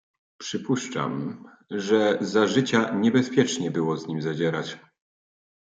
[0.39, 4.77] "Przypuszczam, że za życia niebezpieczne było z nim zadzierać."